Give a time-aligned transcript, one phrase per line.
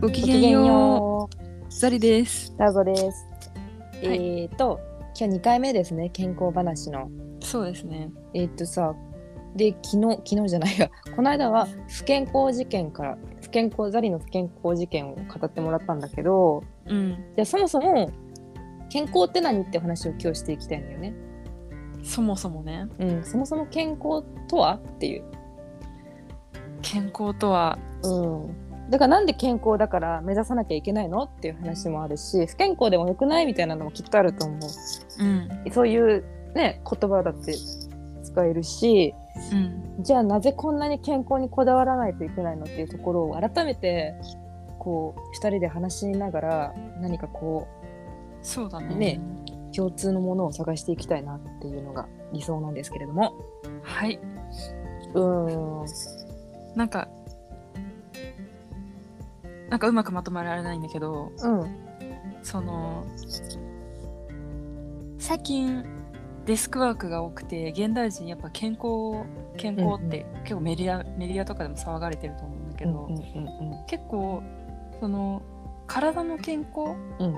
[0.00, 1.72] ごきげんよう。
[1.72, 2.54] ザリです。
[2.56, 3.26] ダーゴです。
[4.06, 4.78] はいえっ、と
[5.18, 7.10] 今日2回目ですね健康話の。
[7.40, 8.08] そうですね。
[8.32, 8.94] えっ、とさ
[9.56, 17.16] で昨日昨日じゃないや この間は不健康事件から不健康ザリの不健康事件を語ってもらったんだけどうん。
[17.34, 18.08] じゃあそもそも
[18.90, 21.12] 健康って何って話を今日していきたいんだよね。
[22.04, 25.24] そもそもね、うん、そもそも健康とはっていう。
[26.82, 34.54] 健康とは、うん、だからなんで健康だから目指さなきゃいけないのっていう話もあるし不健康でもよくないみたいなのもきっとあると思
[35.18, 35.48] うん。
[35.66, 36.24] うそういう
[36.54, 37.54] ね言葉だって
[38.24, 39.14] 使えるし
[39.52, 40.02] うん。
[40.02, 44.14] じゃあなぜこんなに健康にこだわらないといけないのっていうところを改めて
[44.78, 47.66] こう2人で話しながら何かこ
[48.42, 48.94] そうだね。
[48.94, 49.20] ね
[49.72, 53.34] う共通のものを探していきたいなっていうのが理想なんですけれども
[53.82, 54.18] はい。
[55.14, 57.08] うーんなんか、
[59.68, 61.76] なんかうまくまとめられないんだけど、うん。
[62.42, 63.04] その、
[65.18, 65.84] 最近、
[66.46, 74.42] デスクワークが多くて、現代人やっぱ健康、健康って結構メディア、メディアとかでも騒がれてると思うんだけど、うんうん結構、
[75.00, 75.42] その、
[75.86, 77.36] 体の健康うん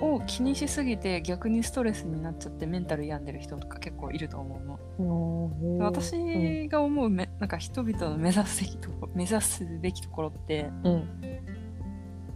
[0.00, 4.78] を気にしすぎて逆にストレスになっちゃってメンタル病んでる人とか結構いると思うの。
[4.98, 5.76] うん。
[5.76, 5.78] うん。
[5.78, 11.39] 私が思うめなんか人々の目指すべきとこ目指すべきところってうん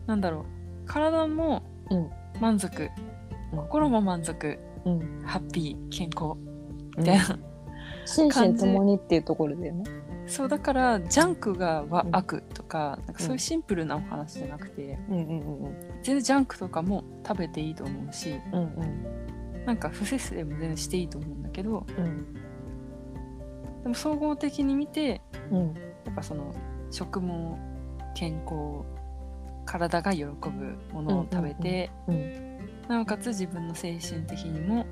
[0.06, 0.44] なんだろう。
[0.86, 2.10] 体もうん。
[2.40, 2.90] 満足、
[3.52, 4.58] 心も満足。
[4.84, 5.22] うん。
[5.24, 5.88] ハッピー。
[5.90, 6.34] 健康。
[6.96, 7.38] みたいな、
[8.06, 9.84] 心身ともにっていうところだよね。
[10.26, 19.64] そうだからジャンクが悪とかなんかそういうシンプルなお話じゃなくて、うんうんうん全然ジャンクとかも食べていいと思うしうんうん。
[19.66, 22.34] なんか不節制も全然していいと思うんだけどうん。
[23.82, 25.74] でも総合的に見てうん。
[26.04, 26.54] やっぱその
[26.90, 27.58] 食も
[28.14, 28.84] 健康
[29.64, 30.32] 体が喜ぶ
[30.92, 32.58] ものを食べて、うん。
[32.88, 34.84] なおかつ自分の精神的にも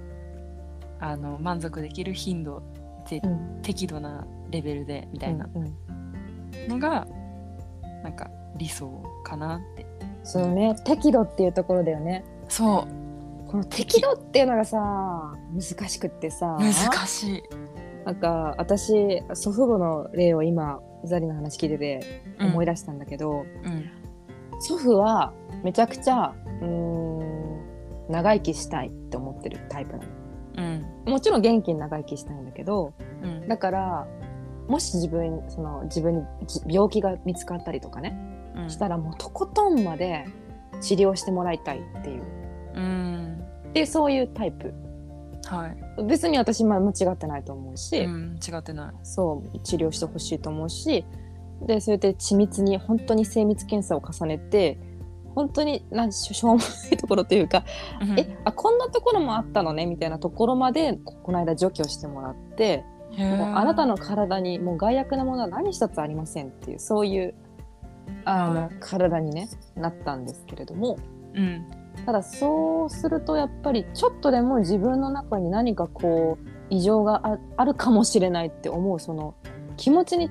[0.99, 2.62] あの満足できる頻度
[3.09, 3.61] で、うん。
[3.62, 5.49] 適度なレベルでみたいな。
[5.55, 5.77] うん
[6.69, 7.06] のが、
[8.03, 9.87] なんか理想かなって。
[10.22, 10.77] そうね。
[10.84, 12.25] 適度っていうところだよね。
[12.49, 13.50] そう。
[13.50, 14.78] この適度っていうのがさ
[15.53, 16.56] 難しくってさ。
[16.59, 16.72] 難
[17.06, 17.43] しい、
[18.06, 24.02] なんか私祖父母の例を今ザリの話聞いてて思い出したんだけど、うん
[24.62, 25.33] 祖父は
[25.65, 30.05] めちゃくちゃうーん長生きしたいって思ってるタイプなの。
[31.05, 31.12] うん。
[31.12, 33.49] もちろん元気に長生きしたいんだけどうん。
[33.49, 34.06] だから
[34.69, 38.17] もし自分その自分にじ病気が見つかったりとかね
[38.56, 38.71] うん。
[38.71, 40.27] したらもうとことんまで
[40.81, 42.23] 治療してもらいたいっていう。
[42.75, 43.44] うん。
[43.73, 44.73] でそういうタイプ。
[45.44, 48.94] はい、別に私まあ間違ってないと思うし、うん、違ってない。
[49.03, 51.05] そう治療してほしいと思うし
[51.67, 54.78] でそれで緻密に本当に精密検査を重ねて
[55.34, 57.65] 本当になんしょしょうもないところというか、
[58.00, 58.19] うん。
[58.19, 62.84] えあこんなところもあったのねみたいなところまでここの間除去してもらって
[63.17, 67.34] もうあなたの体にもう害悪なものは何一つありませんっていうそういう
[68.25, 68.71] あの、はい。
[68.81, 70.99] 体に、ね、なったんですけれども。
[71.34, 71.65] うん。
[72.06, 79.34] ただそうするとやっぱりちょっとでも自分の中に何かこう異常がああるかもしれないって思うその
[79.77, 80.31] 気持ちに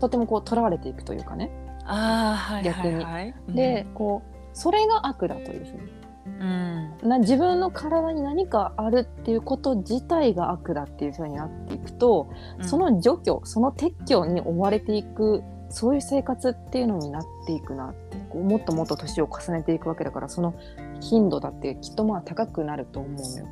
[0.00, 1.50] とてもこうとらわれていくというかね、
[1.84, 3.04] ああはい逆にはい。
[3.04, 6.00] はいでこうそれが悪だというふうに。
[6.26, 7.08] うん。
[7.08, 12.68] な自分の体に何かあるっていうこと自体が悪だっていうふうになっていくと、うん。
[12.68, 20.54] その除去その撤去に追われていくそういう生活っていうのになっていくなってこうもっともっと年を重ねていくわけだからその
[21.00, 23.48] 頻度だってきっとまあ高くなると思うのよ。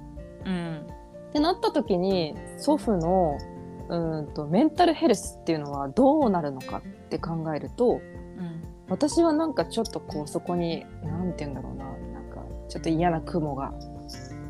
[0.47, 0.87] うん。
[1.29, 3.39] ってなった時に祖父の
[3.89, 8.01] うーんとメンタルヘルスっていうのはどうなるのかって考えると
[8.39, 13.73] うん私はなんかちょっとこうそこに何て言うんだろうななんかちょっと嫌な雲が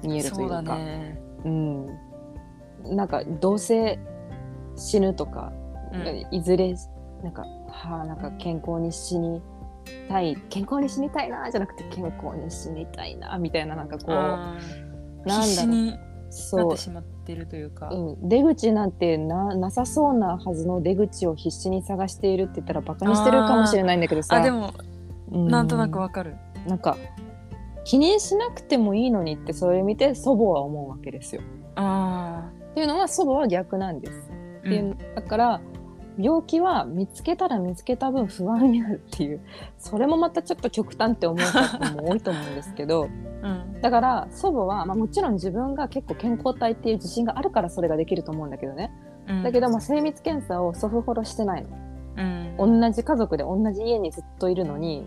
[0.03, 1.21] 見えるといそううかだね。
[1.45, 1.87] うん、
[2.85, 3.99] なんかどうせ
[4.77, 5.53] 死ぬとか、
[5.93, 6.27] うん。
[6.31, 6.75] いずれ
[7.23, 9.43] なんかはあなんか健康に死に
[10.09, 14.09] たい健康に死にたいなじゃなくて健康に死にたいなみたいななんかこう
[15.27, 16.71] なんだろう必死になっそう。
[16.73, 24.37] てしまってるというか、うん、出口なんてななさそうなはずの出口を必死に探しているって言ったらバカにしてるかもしれないんだけどさ。
[24.37, 24.73] あでも
[25.31, 26.37] うなんとなくわかる。
[26.67, 26.97] なんか
[27.85, 31.43] 気にしなくてもいいのにってそれを見て祖母は思うわけですよ。
[31.77, 34.31] あっていうのは祖母は逆なんです。
[34.31, 35.61] あ、っていうだから
[36.19, 39.41] 病気は見つけたら見つけた分不安になるっていう
[39.79, 43.09] それもまたちょっと極端って思う方も多いと思うんですけど
[43.43, 43.81] うん。
[43.81, 48.91] だから祖母は、まあ、もちろん自分が結構健康体っていう自信があるからそれができると思うんだけどね。
[49.29, 51.69] うん、だけど、まあ、精密検査を祖父ほどしてないの。
[52.59, 55.07] うん、同じ家族で同じ家にずっといるのに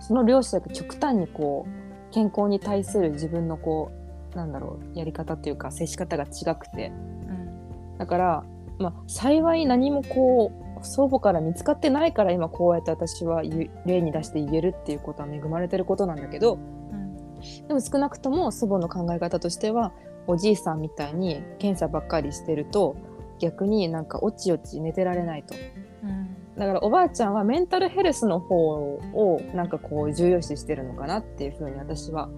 [0.00, 3.90] その両者が極端にこう健康に対する自分のこ
[4.32, 6.88] うなんだろうやり方っていうか接し方が違くて。
[6.88, 7.98] うん。
[7.98, 8.44] だから、
[8.78, 17.36] まあ、幸い何もこう祖母から見つかってないから今こうやって私は例に出して言えるっていうことは恵まれてることなんだけどうん
[17.68, 19.92] でも少なくとも祖母の考え方としては
[20.26, 22.96] おじいさんみたいに検査ばっかりしてると
[23.38, 25.54] 逆になんかおちおち寝てられないと。
[26.02, 32.30] うんだからおばあちゃんはメンタルヘルスの方をなんかこう重要視してるのかなっていうふうに私は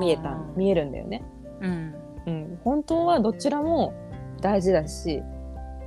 [0.00, 1.22] 見えた見えるんだよね。
[1.60, 1.94] うん
[2.26, 3.92] うん、本当はどちらも
[4.46, 5.24] 大事だし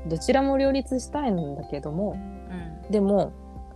[0.08, 2.92] どちらも両立したいんだけどもうん。
[2.92, 3.32] でも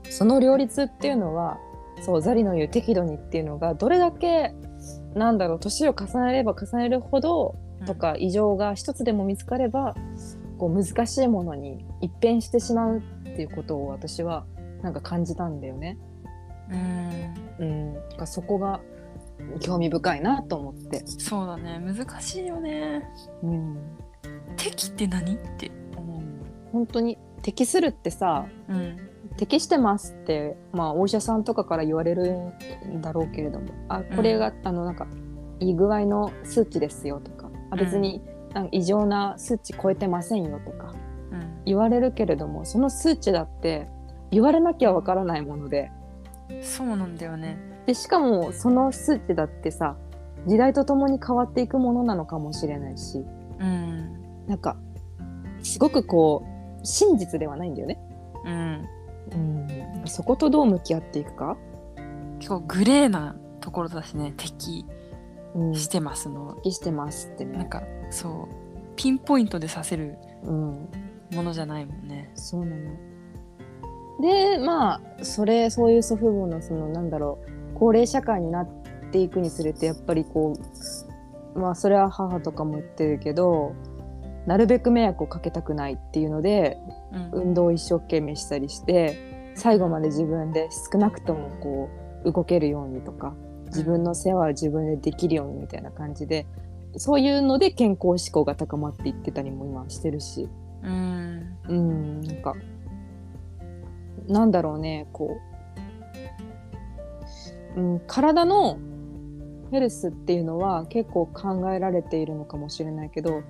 [0.10, 1.58] その両立っていうのは
[2.02, 4.54] そうザリの言う適度にっていうのがどれだけ
[5.16, 9.96] なんだろう年を重ねれば重ねるほどとか異常が一つでも見つかれば
[10.58, 13.02] こう難しいものに一変してしまうっ
[13.36, 14.46] ていうことを私は
[14.82, 15.98] なんか感じたんだよね。
[16.70, 17.34] うん。
[17.60, 18.82] うん、だからそこが
[19.62, 21.04] 興味深いなと思って。
[21.06, 21.80] そうだね。
[21.80, 23.04] 難しいよね。
[23.44, 23.78] うん、
[24.58, 25.72] 敵って何って。
[25.96, 26.22] 思う
[26.72, 28.98] 本当に適するってさうん。
[29.38, 32.54] 適してますって、まあ、お医者さんとかから言われる
[32.88, 35.08] んだろうけれどもあこれが、あのなんか
[35.60, 38.22] いい具合の数値ですよとかあ別に、
[38.54, 40.94] なんか異常な数値超えてませんよとか
[41.32, 41.64] うん。
[41.66, 43.88] 言われるけれどもその数値だって
[44.30, 45.92] 言われなきゃわからないもので。
[46.62, 47.58] そうなんだよね。
[47.88, 49.98] でしかもその数値だってさ
[50.46, 53.26] 時代とともに変わっていくものなのかもしれないし。
[53.60, 54.78] うんなんか
[55.62, 56.46] すごくこ
[56.82, 58.00] う真実ではないんだよね。
[58.46, 58.90] うん。
[59.32, 59.68] うん、
[60.06, 61.58] そことどう向き合っていくか、
[62.40, 64.34] 結構グレーなところだしね。
[64.38, 64.86] 敵
[65.56, 66.56] うん、してますの。
[66.64, 67.58] 適してますってね。
[67.58, 68.64] なんかそう。
[68.96, 70.90] ピンポイントでさせるうん、
[71.34, 72.32] ものじゃないもんね。
[72.36, 73.14] そうなの。
[74.22, 78.68] でまあそれそういう祖父母のそのなんだろう高齢社会になっ
[79.12, 80.54] ていくにつれてやっぱりこ
[81.56, 83.74] うまあそれは母とかも言ってるけど
[84.46, 86.78] なるべく迷惑をかけたくないっていうので
[87.12, 87.30] うん。
[87.32, 91.90] 運動を一生懸命したりして最後まで自分で少なくともこ
[92.26, 93.34] う動けるようにとか
[93.68, 96.46] 自分の世話を自分でできるようにみたいな感じで
[96.98, 100.50] そういうので健康志向が高まっていってたりも今してるし。
[100.84, 101.58] うん。
[101.70, 102.56] うんなんか
[104.28, 105.38] なんだろうねこ
[107.76, 108.78] う、うん、体の
[109.72, 113.42] ヘルスっていうのは結構考えられているのかもしれないけど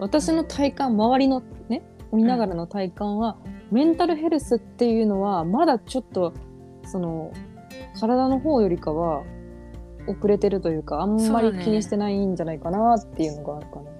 [0.00, 1.82] 私の体感周りのね
[2.12, 3.36] 見ながらの体感は、
[3.70, 6.34] メンタルヘルスっていうのはまだちょっと
[6.84, 7.32] その
[8.00, 9.22] 体の方よりかは
[10.08, 13.90] 遅れてるというかあんまり気にしてないんじゃないかなっていうのがあるかな。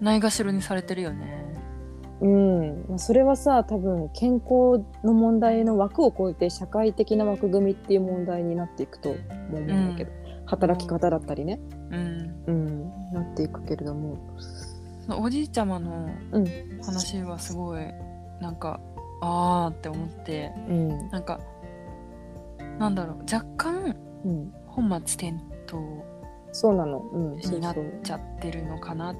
[0.00, 1.44] ないがしろにされてるよね。
[2.20, 9.14] うん、まあそれはさ多分健康の問題の枠を超えて社会的な枠組みっていう問題になっていくとも
[9.52, 10.12] 思うんだけど、
[10.46, 11.60] 働き方だったりね、
[11.90, 12.44] うん。
[12.46, 14.18] うん、なっていくけれども、
[15.02, 16.46] そのおじいちゃまのうん。
[16.82, 17.84] 話はすごい
[18.40, 18.80] なんか
[19.20, 21.08] あーって思ってうん。
[21.10, 21.40] なんか
[22.78, 25.32] なんだろう若干うん、本末転
[25.66, 25.78] 倒
[26.52, 29.14] そうなの、うん、になっちゃってるのかな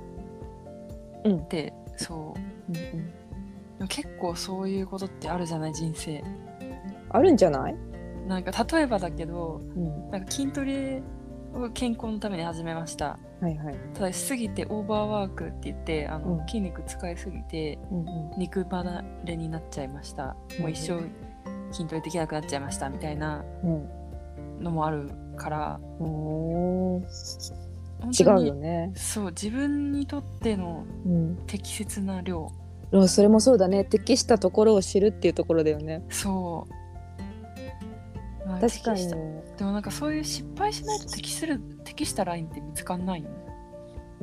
[1.25, 1.39] うん。
[1.39, 2.35] って、そ
[2.69, 2.73] う。
[2.73, 3.13] うん
[3.81, 6.23] うん、結構そういうことってあるじゃない人生。
[7.11, 7.75] あるんじゃない、
[8.27, 11.03] なんか例えばだけどうん、なんか筋トレ
[11.55, 13.19] を健康のために始めました。
[13.41, 16.47] はいはい、ただしすぎてオーバーワークって言ってあの、うん。
[16.47, 18.07] 筋肉使いすぎてうんうん。
[18.39, 21.01] 肉離れになっちゃいました、もう一生
[21.73, 23.89] 筋トレできなくなっちゃいましたみたいなうん。
[24.61, 25.81] のもあるから。
[26.01, 26.07] うー。
[26.99, 27.03] ん
[28.03, 32.51] 本違うよね、そう自分にとってのうん、適切な量。
[32.93, 33.85] あそれもそうだね。
[33.85, 36.03] 適したところを知るっていうところだよね。
[36.11, 36.67] そ
[38.45, 39.09] う、まあ確かに
[39.63, 43.37] でもなんかそういう失敗しないと適する適したラインって見つかんないよね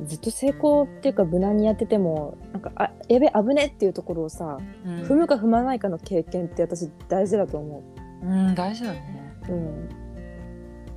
[0.04, 7.82] ずっと成功っていうか無難にやっててもなんかあやべ危ねっていうところをさうん踏むか踏まないかの経験って私大事だと思
[8.22, 9.52] うん大事だねう。
[9.52, 9.88] うん。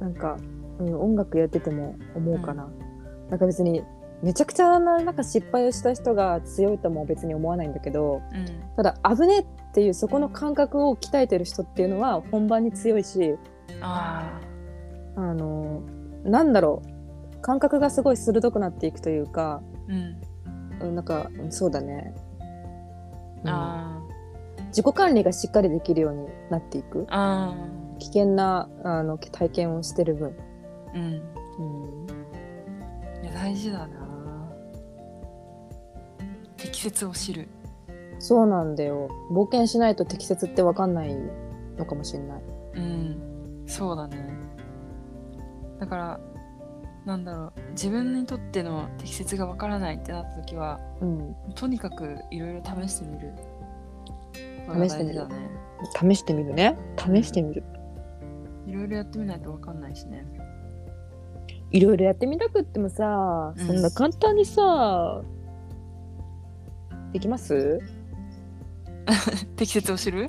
[0.01, 0.37] なんか、
[0.79, 2.69] うん、音楽やってても思うかな。
[3.29, 3.81] なんか別に
[4.21, 8.45] めちゃくちゃななんか失敗をした人が強いとも別に思わないんだけどうん
[8.75, 13.37] ただ危ねっていうそこの感覚を鍛えてる人っていうのは本番に強いし
[13.81, 14.39] あ
[15.15, 15.81] あの
[16.23, 16.93] なんだろう。
[17.41, 20.87] 感覚がすごい鋭くなっていくというか、あうん。
[20.87, 22.15] うん、なんかうんそうだね、
[23.43, 23.49] うん。
[23.49, 24.01] あ
[24.67, 27.03] 自己管理がしっかりできるようになっていく。
[27.03, 27.05] ー。
[27.09, 27.53] あ
[27.99, 31.05] 危険なあの体験をしてる分、ーうん。
[31.59, 32.07] う
[33.21, 33.87] ん、いや大事だな。
[36.57, 37.49] 適切を知る。
[38.19, 39.09] そうなんだよ。
[39.31, 41.13] 冒険しないと適切って分かんない
[41.77, 42.41] のかもしれない、
[42.75, 43.22] うん
[43.75, 44.29] そうだね。
[45.79, 46.19] だから
[47.05, 47.53] なんだろう。
[47.71, 53.33] 自分にとっての適切がわからないってなった時はうん、とにかくいろいろ試してみる。
[54.87, 55.27] 試してみる。
[55.99, 56.77] 試してみるね。
[56.97, 57.63] 試してみる。
[58.67, 60.23] いろいろやってみないとわかんないしね。
[61.71, 63.67] いろいろやってみたくってもさ、うん。
[63.67, 65.21] そんな簡単にさ
[67.11, 67.79] できます？
[69.57, 70.27] 適切を知る？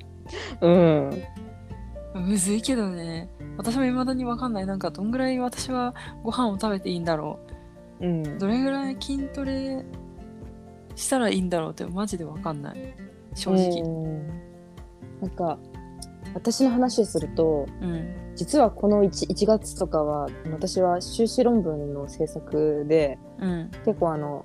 [0.60, 1.22] うん。
[2.14, 4.66] むずいけどね私も未だにわかんない。
[4.66, 7.38] なんかどんぐらい私はご飯を食べていいんだろ
[8.00, 8.06] う。
[8.06, 8.26] ん。
[8.26, 9.84] うどれぐらい筋トレ
[10.96, 12.94] したらいいんだろうってマジでわかんない。
[13.34, 13.82] 正直。
[13.82, 14.28] うん。
[15.20, 15.58] なんか
[16.34, 18.34] 私の話をするとうん。
[18.36, 23.70] 実はこの 1, 1月とかは私は修士論文の制作でうん。
[23.84, 24.44] 結構あの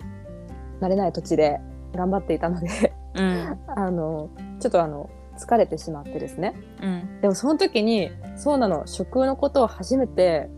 [0.80, 1.60] 慣れない土地で
[1.94, 3.60] 頑張っていたのでうん。
[3.76, 5.10] あのちょっとあの
[5.40, 6.54] 疲れてしまってですね。
[6.82, 7.22] うん。
[7.22, 8.86] でもその時にそうなの。
[8.86, 10.50] 食のことを初めて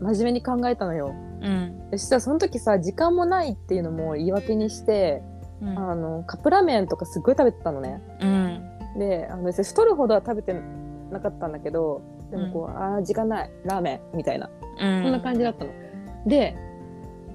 [0.00, 1.14] 真面目に考えたのよ。
[1.42, 1.88] うん。
[1.92, 5.22] そしたらその時さ時間もないっていうのも言い訳にして
[5.62, 5.78] うん。
[5.78, 8.02] あのカップラーメンとかすっごい食べてたのね。
[8.20, 8.98] うん。
[8.98, 10.54] であの別に太るほどは食べて
[11.10, 13.50] なかったんだけどでもこう、あー時間ない。
[13.64, 14.50] ラーメンみたいな。
[14.80, 15.02] うん。
[15.02, 15.70] そんな感じだったの。
[16.26, 16.56] で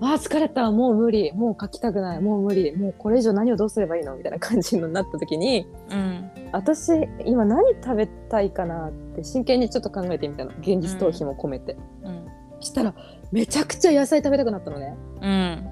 [0.03, 0.72] あー疲れた。
[0.72, 1.31] もう無理。
[1.34, 2.22] もう書きたくない。
[2.22, 2.75] もう無理。
[2.75, 4.15] もうこれ以上何をどうすればいいの？
[4.15, 6.91] みたいな感じになった時にうん私
[7.25, 10.51] 今何食べたいかなって真剣にちょっと考えてみたの。
[10.60, 12.25] 現実逃避も込めて、うん。
[12.60, 12.93] したら
[13.31, 14.96] めちゃくちゃ野菜食べたくなったのね。
[15.22, 15.72] うん。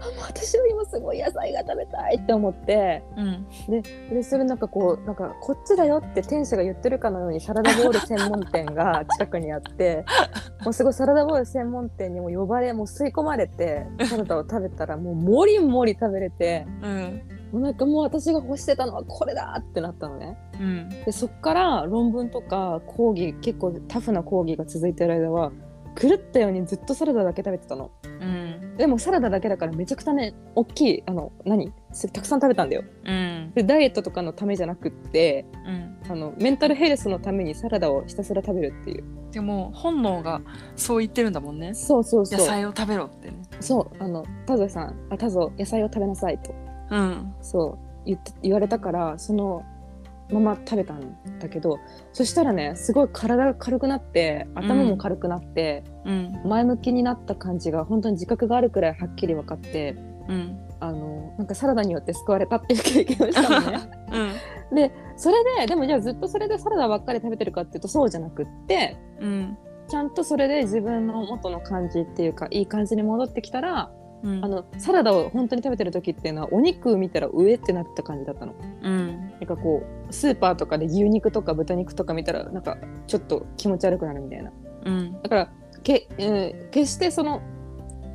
[0.00, 3.02] あもう私は今すごい野菜が食べたいって思って。
[3.16, 3.46] うん。
[4.10, 10.04] でそれなんかこうなんかこっちだよって店主が言ってるかのようにサラダボウル専門店が 近くにあって
[10.64, 20.36] もうすごいサラダボウル専門店にも呼ばれもう吸い込まれてサラダを食べたらもうもりもり食べれてうんもうなんかもう私が欲してたのはこれだってなったのね。
[20.60, 20.88] うん。
[20.88, 25.52] でそっから論文とか講義結構タフな講義が続いてる間は
[26.00, 27.90] 狂ったようにずっとサラダだけ食べてたの。
[28.04, 28.76] うん。
[28.76, 31.72] でもサラダだけだからめちゃくちゃね大きいあの何？
[31.92, 32.84] すたくさん食べたんだよ。
[33.04, 33.52] うん。
[33.54, 35.96] でダイエットとかのためじゃなくってうん。
[36.08, 39.04] あのメンタルヘルスのためにサラダをひたすら食べるっていう。
[39.32, 40.40] でも本能が
[40.74, 41.74] そう言ってるんだもんね。
[41.74, 42.38] そうそうそう。
[42.38, 43.42] 野菜を食べろってね。
[43.60, 44.02] そう。
[44.02, 46.54] あのタゾさんあタゾ野菜を食べなさいと
[46.90, 47.34] うん。
[47.40, 49.62] そう言って言われたからその
[50.32, 51.80] まま食べたんだけど
[52.12, 56.42] そしたらねすごい体が軽くなって頭も軽くなって、うん。
[56.44, 59.96] 前向きになった感じが本当に自覚があるくらいはっきり分かって
[60.28, 60.58] うん。
[60.82, 63.78] あのなんかサラダによって救われたっていう経験をしたのね。
[64.70, 64.76] うん。
[64.76, 69.58] でそれででもじゃあずっとそれでサラダばっかり食べてるかっていうとそうじゃなくってうん。
[69.88, 73.90] ちゃんとそれで自分の元の感じっていうかいい感じに戻ってきたら
[74.22, 78.54] うんあのサラダを本当に食べてる時っていうのはお肉見たら上ってなった感じだったの。
[78.82, 84.52] うんなんかこうスーパーとかで牛肉とか豚肉とか見たらなんかちょっと気持ち悪くなるみたいな。
[84.84, 87.40] うんだからけ、えー決してその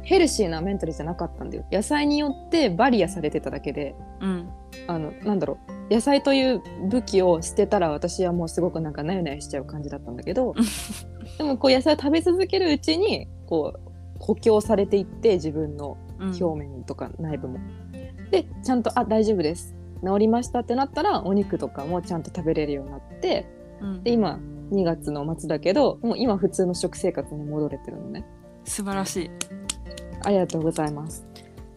[0.04, 1.66] ヘルシーなメンタルじゃなかったんだよ。
[1.72, 4.50] 野菜によってバリアされてただけでうん
[4.88, 5.58] あのなんだろ
[5.90, 10.54] う野菜という武器を捨てたら私はもうすごくなんかなよなよしちゃう感じだったんだけど
[11.38, 13.85] でもこう野菜を食べ続けるうちにこう
[14.20, 17.60] 補強されていって自分のうん表面とか内部も。
[18.32, 23.46] でちゃんと「あ大丈夫です治りました」ってなったらお肉とかもちゃんと食べれるようになって
[23.82, 24.40] うんで今
[24.72, 28.26] 2月の末だけどもう今普通の食生活に戻れてるのね。
[28.64, 29.32] 素晴らしい
[30.24, 31.28] ありがとうございます。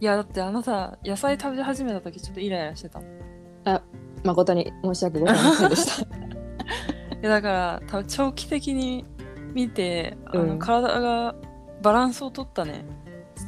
[0.01, 3.81] いやだってあなた野菜食べ始めた時ちょっとイライラしてたもんい
[4.23, 6.07] 誠に申し訳ございませんでした。
[7.21, 9.05] やだから多分長期的に
[9.53, 11.35] 見てあの、うん体が
[11.81, 12.85] バランスを取ったね。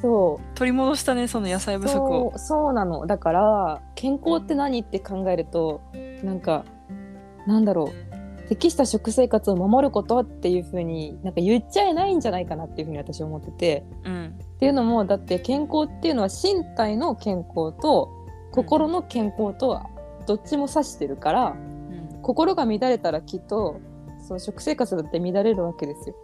[0.01, 0.57] そう。
[0.57, 2.33] 取り戻したねその野菜不足を。
[2.37, 3.05] そうなの。
[3.05, 5.81] だから健康って何って考えると
[6.23, 6.65] なんか
[7.45, 8.47] なんだろう。
[8.47, 13.85] 適した食生活を守ることっていう風になんか言っちゃえないんじゃないかなっていう風に私は思ってて。
[14.03, 14.35] うん。
[14.55, 18.09] っていうのもだって健康っていうのは身体の健康と
[18.51, 19.81] 心の健康と
[20.27, 22.21] どっちも指してるからうん。
[22.21, 23.79] 心が乱れたらきっと
[24.19, 26.15] その食生活だって乱れるわけですよ。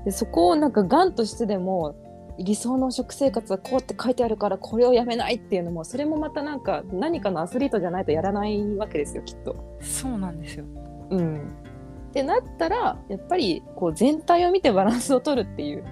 [0.00, 1.94] うんでそこをなんかがんとしてでも
[2.38, 9.78] 理想の食生活はこうって書いてあるからこれをやめないっていうのもそれもまたなんか何かのアスリートじゃないとやらないわけですよきっと。
[9.80, 10.64] そうなんですよ。
[11.10, 11.36] うん、
[12.08, 15.84] ってなったらやっぱりこう全体を見てバランスを取るっていう。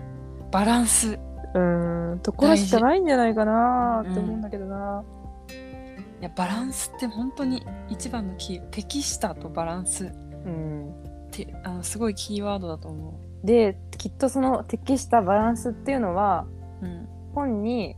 [0.50, 1.19] バランス。
[1.55, 2.21] うん。
[2.23, 5.05] ところしかないんじゃないかなって思うんだけどな。
[6.21, 10.09] いやバランスって本当に一番のキー適したとバランスっ
[10.47, 10.95] うん、
[11.31, 16.47] てあのすごいキーワードだと思できっとその適したバランスっていうのは
[16.83, 17.09] ううん。
[17.35, 17.97] 本に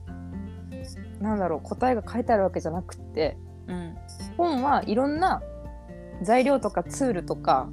[1.20, 3.36] なんだろう答えが書いてあるわけじゃなくって
[3.68, 3.96] うん。
[4.36, 5.42] 本はいろんな
[6.22, 7.70] 材料とかツールとか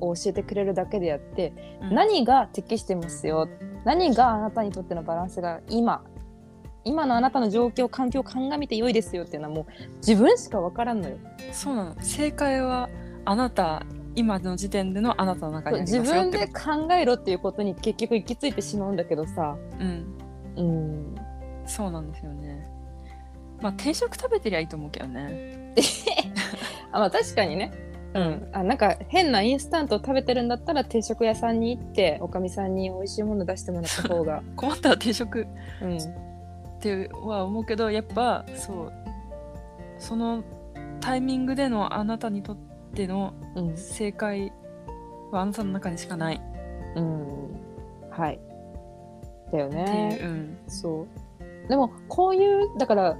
[0.00, 1.94] を教えてくれるだけであって、うん。
[1.94, 3.48] 何が適してますよ
[3.84, 6.04] 何があなたにとってのバランスが今
[6.84, 9.66] 今のあなたの状況環境を鑑みて良いですよっていうのはもう
[9.98, 11.16] 自分しか分からんのよ。
[11.52, 12.02] そうなの。
[12.02, 12.88] 正解は
[13.24, 19.56] あなた今の時点でのあなたの中に自ますよっ分で考えろっていうことに結局行き着いてしまうんだけどさ。
[19.78, 20.16] とうん。
[20.56, 21.14] うん。
[21.66, 22.66] そうなんですよね。
[23.60, 25.74] まあ定食食べてりゃいいと思うけどね。
[26.92, 27.72] あまあ確かにね。
[28.14, 35.46] うん、あなんか変なインスタントを食べてるんだったら定食屋さんに行っておかみさんに美味しいもの出してもらった方が、 困ったら定食。
[35.80, 36.00] うん、っ
[36.80, 38.92] ては思うけどやっぱそう。
[39.98, 40.44] その
[41.00, 42.71] タイミングでのあなたにとって
[43.06, 43.76] のうん。
[43.76, 44.52] 正解
[45.30, 46.40] はあなたの中にしかない。
[46.96, 47.60] うん。
[48.10, 48.40] はい。
[49.52, 51.06] だよってねいう、うん、そ
[51.64, 51.68] う。
[51.68, 53.16] でもこういうだから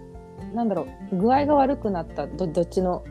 [0.54, 3.04] なんだろう具合が悪くなったどどっちの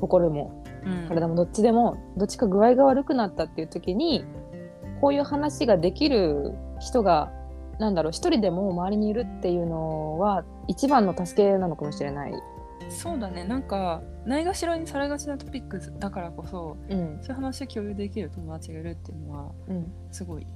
[0.00, 4.24] 心もうん、体もどっちでもどっちか具合が悪くなったっていう時に
[5.00, 7.32] こういう話ができる人が
[7.78, 12.34] なんだろう一人でも周りにいるっていうのは一番の助けなのかもしれない。
[12.94, 13.44] そうだね。
[13.44, 17.18] なんかないがしろにされがちなトピックだからこそうん。
[17.22, 20.46] そういう話を共有できる友達がいるっていうのはうん、すごい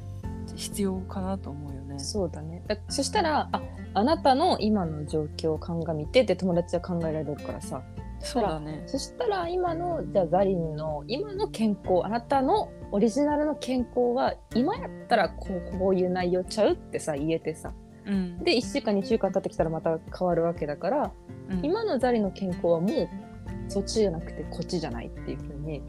[0.56, 1.98] 必要かなと思うよね。
[1.98, 2.62] そうだね。
[2.66, 3.62] だそしたらあ
[3.94, 7.82] あなたの今の状況を鑑みてって友達は考えられるからさ。
[8.20, 8.82] そうだね。
[8.86, 17.72] そしたら今のじゃあザリンの今の健康あなたのオリジナルの健康は今やったらこうこういう内容ちゃうってさ言えてさ。
[18.06, 21.12] うん、で1週間2週間経ってきたらまた変わるわけだから
[21.48, 21.64] うん。
[21.64, 23.08] 今のザリの健康はもう
[23.68, 25.82] そっちじゃなくてこっちじゃないっていう風に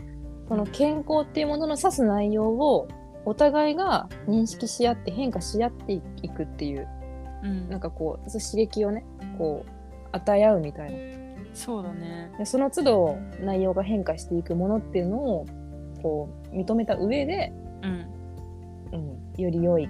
[0.48, 2.88] その健康っていうものの指す内容を
[3.26, 6.88] お互いが認識し合って変化し合っていくっていう
[7.44, 7.70] うん。
[7.70, 9.06] なんかこう刺激をね
[9.38, 9.70] こう
[10.12, 11.20] 与え合うみたいな。
[11.54, 12.32] そうだね。
[12.38, 15.46] でその都度内容が変化していくものっていうのを
[16.02, 17.52] こう認めた上で、
[17.82, 18.06] うん、
[18.94, 18.98] う
[19.38, 19.90] ん、より良い。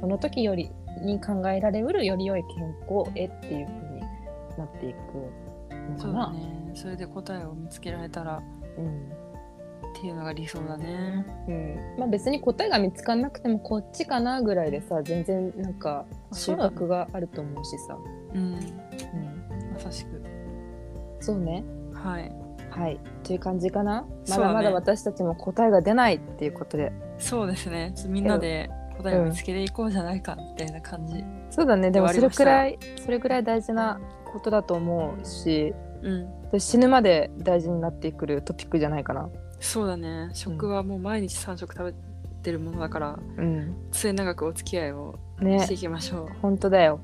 [0.00, 0.70] その時より
[1.02, 3.83] に考えられうるより良い健康へっていう風に
[4.58, 4.96] なっていく
[5.72, 6.32] のそうかなだ。
[6.32, 6.70] ね。
[6.74, 8.42] それで答えを見つけられたら
[8.78, 9.24] うん
[9.90, 11.24] っていうのが理想だね。
[11.48, 17.96] うんまあ、別に答えが見つからなくてもこっちかなぐらいでさ全然なんか収穫があると思うしさ。
[18.34, 20.22] うん、うん、まさしく。
[21.20, 22.32] そうねはい。
[22.70, 27.94] はいという感じかなまだまだ私たちも答えが出ないっていうことでそうですね。
[28.08, 31.24] みんなで答えを見つけていこうじゃないかみたいな感じ。
[31.50, 36.60] そうだねでもそれくらいそれくらい大事なことだと思うしうん。
[36.60, 39.28] 死ぬまで大事になってくるトピックじゃないかな。
[39.58, 40.30] そうだね。
[40.34, 41.94] 食はもう毎日3食食べ
[42.42, 46.28] てるものだから、うん、末永くお付き合いをねしていきましょう。
[46.42, 47.00] 本当だよ。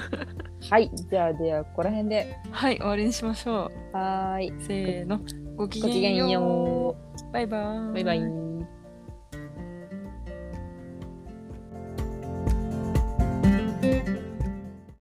[0.70, 4.48] はいじゃあではここら辺ではい、終わりにしましょはーい。
[4.50, 4.60] う。
[4.62, 5.20] せーの。
[5.56, 6.96] ごきげんよよ
[7.28, 7.32] う。
[7.32, 7.94] バイバーイ。
[7.94, 8.45] バイバイ。